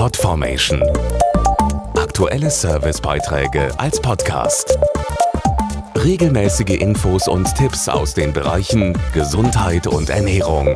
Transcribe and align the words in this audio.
Podformation. 0.00 0.82
Aktuelle 1.94 2.48
Servicebeiträge 2.50 3.78
als 3.78 4.00
Podcast. 4.00 4.78
Regelmäßige 5.94 6.80
Infos 6.80 7.28
und 7.28 7.54
Tipps 7.54 7.86
aus 7.86 8.14
den 8.14 8.32
Bereichen 8.32 8.96
Gesundheit 9.12 9.86
und 9.86 10.08
Ernährung. 10.08 10.74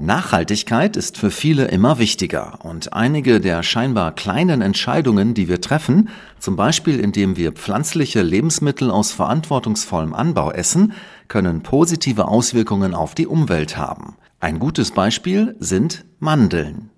Nachhaltigkeit 0.00 0.96
ist 0.96 1.16
für 1.16 1.30
viele 1.30 1.66
immer 1.66 2.00
wichtiger 2.00 2.58
und 2.64 2.92
einige 2.92 3.38
der 3.38 3.62
scheinbar 3.62 4.16
kleinen 4.16 4.60
Entscheidungen, 4.60 5.32
die 5.32 5.48
wir 5.48 5.60
treffen, 5.60 6.08
zum 6.40 6.56
Beispiel 6.56 6.98
indem 6.98 7.36
wir 7.36 7.52
pflanzliche 7.52 8.22
Lebensmittel 8.22 8.90
aus 8.90 9.12
verantwortungsvollem 9.12 10.12
Anbau 10.12 10.50
essen, 10.50 10.92
können 11.28 11.62
positive 11.62 12.26
Auswirkungen 12.26 12.96
auf 12.96 13.14
die 13.14 13.28
Umwelt 13.28 13.76
haben. 13.76 14.16
Ein 14.40 14.58
gutes 14.58 14.90
Beispiel 14.90 15.54
sind 15.60 16.04
Mandeln. 16.18 16.91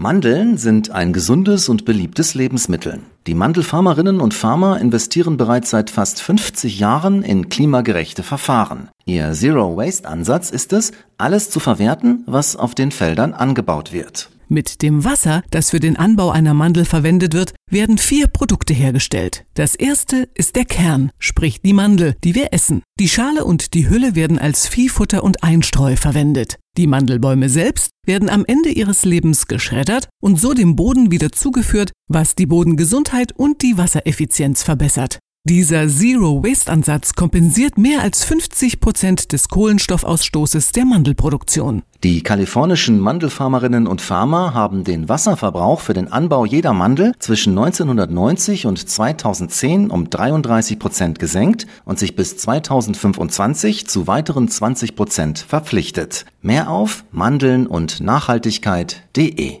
Mandeln 0.00 0.58
sind 0.58 0.92
ein 0.92 1.12
gesundes 1.12 1.68
und 1.68 1.84
beliebtes 1.84 2.34
Lebensmittel. 2.34 3.00
Die 3.26 3.34
Mandelfarmerinnen 3.34 4.20
und 4.20 4.32
Farmer 4.32 4.80
investieren 4.80 5.36
bereits 5.36 5.70
seit 5.70 5.90
fast 5.90 6.22
50 6.22 6.78
Jahren 6.78 7.24
in 7.24 7.48
klimagerechte 7.48 8.22
Verfahren. 8.22 8.90
Ihr 9.06 9.32
Zero-Waste-Ansatz 9.32 10.50
ist 10.50 10.72
es, 10.72 10.92
alles 11.16 11.50
zu 11.50 11.58
verwerten, 11.58 12.22
was 12.26 12.54
auf 12.54 12.76
den 12.76 12.92
Feldern 12.92 13.34
angebaut 13.34 13.92
wird. 13.92 14.30
Mit 14.50 14.82
dem 14.82 15.04
Wasser, 15.04 15.42
das 15.50 15.70
für 15.70 15.80
den 15.80 15.96
Anbau 15.96 16.30
einer 16.30 16.54
Mandel 16.54 16.84
verwendet 16.84 17.34
wird, 17.34 17.54
werden 17.68 17.98
vier 17.98 18.28
Produkte 18.28 18.72
hergestellt. 18.72 19.44
Das 19.54 19.74
erste 19.74 20.28
ist 20.34 20.54
der 20.54 20.64
Kern, 20.64 21.10
sprich 21.18 21.60
die 21.60 21.74
Mandel, 21.74 22.14
die 22.22 22.36
wir 22.36 22.52
essen. 22.52 22.82
Die 23.00 23.08
Schale 23.08 23.44
und 23.44 23.74
die 23.74 23.90
Hülle 23.90 24.14
werden 24.14 24.38
als 24.38 24.68
Viehfutter 24.68 25.24
und 25.24 25.42
Einstreu 25.42 25.96
verwendet. 25.96 26.56
Die 26.78 26.86
Mandelbäume 26.86 27.48
selbst 27.48 27.90
werden 28.08 28.28
am 28.28 28.44
Ende 28.44 28.70
ihres 28.70 29.04
Lebens 29.04 29.46
geschreddert 29.46 30.08
und 30.20 30.40
so 30.40 30.54
dem 30.54 30.74
Boden 30.74 31.12
wieder 31.12 31.30
zugeführt, 31.30 31.92
was 32.08 32.34
die 32.34 32.46
Bodengesundheit 32.46 33.30
und 33.30 33.62
die 33.62 33.78
Wassereffizienz 33.78 34.64
verbessert. 34.64 35.20
Dieser 35.48 35.88
Zero-Waste-Ansatz 35.88 37.14
kompensiert 37.14 37.78
mehr 37.78 38.02
als 38.02 38.22
50 38.22 38.80
Prozent 38.80 39.32
des 39.32 39.48
Kohlenstoffausstoßes 39.48 40.72
der 40.72 40.84
Mandelproduktion. 40.84 41.84
Die 42.04 42.22
kalifornischen 42.22 43.00
Mandelfarmerinnen 43.00 43.86
und 43.86 44.02
Farmer 44.02 44.52
haben 44.52 44.84
den 44.84 45.08
Wasserverbrauch 45.08 45.80
für 45.80 45.94
den 45.94 46.12
Anbau 46.12 46.44
jeder 46.44 46.74
Mandel 46.74 47.14
zwischen 47.18 47.56
1990 47.58 48.66
und 48.66 48.86
2010 48.90 49.88
um 49.88 50.10
33 50.10 50.78
Prozent 50.78 51.18
gesenkt 51.18 51.66
und 51.86 51.98
sich 51.98 52.14
bis 52.14 52.36
2025 52.36 53.86
zu 53.86 54.06
weiteren 54.06 54.48
20 54.48 54.96
Prozent 54.96 55.38
verpflichtet. 55.38 56.26
Mehr 56.42 56.68
auf 56.68 57.04
mandeln 57.10 57.66
und 57.66 58.02
Nachhaltigkeit.de. 58.02 59.60